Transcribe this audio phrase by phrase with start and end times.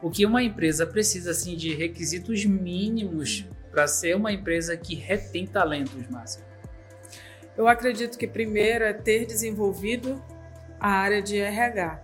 [0.00, 5.46] o que uma empresa precisa assim de requisitos mínimos para ser uma empresa que retém
[5.46, 6.42] talentos, Márcia?
[7.56, 10.22] Eu acredito que primeiro é ter desenvolvido
[10.78, 12.00] a área de RH.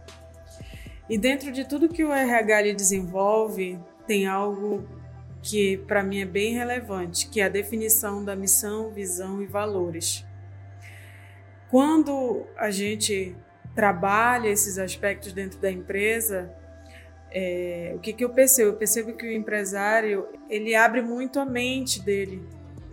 [1.08, 4.88] E dentro de tudo que o RH desenvolve, tem algo
[5.42, 10.24] que para mim é bem relevante, que é a definição da missão, visão e valores.
[11.70, 13.36] Quando a gente
[13.74, 16.50] trabalha esses aspectos dentro da empresa,
[17.34, 18.70] é, o que, que eu percebo?
[18.70, 22.40] Eu percebo que o empresário ele abre muito a mente dele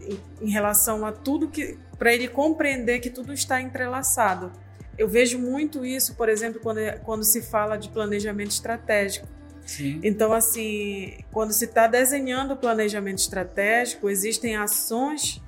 [0.01, 4.51] em, em relação a tudo que para ele compreender que tudo está entrelaçado.
[4.97, 9.27] Eu vejo muito isso, por exemplo, quando, quando se fala de planejamento estratégico.
[9.63, 9.99] Sim.
[10.03, 15.39] Então, assim, quando se está desenhando o planejamento estratégico, existem ações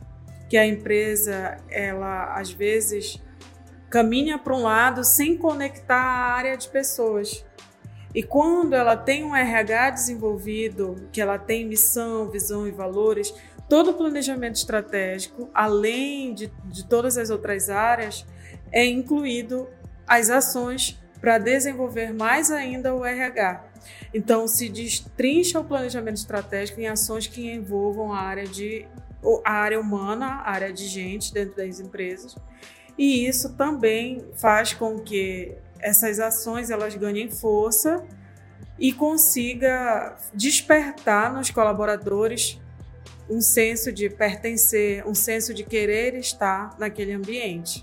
[0.47, 3.19] que a empresa, ela às vezes
[3.89, 7.43] caminha para um lado sem conectar a área de pessoas.
[8.13, 13.33] E quando ela tem um RH desenvolvido, que ela tem missão, visão e valores,
[13.67, 18.25] todo o planejamento estratégico, além de, de todas as outras áreas,
[18.71, 19.67] é incluído
[20.07, 23.65] as ações para desenvolver mais ainda o RH.
[24.13, 28.85] Então, se destrincha o planejamento estratégico em ações que envolvam a área de
[29.45, 32.35] a área humana, a área de gente dentro das empresas.
[32.97, 38.03] E isso também faz com que essas ações elas ganhem força
[38.79, 42.59] e consiga despertar nos colaboradores
[43.29, 47.71] um senso de pertencer, um senso de querer estar naquele ambiente.